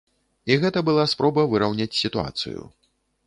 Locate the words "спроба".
1.13-1.45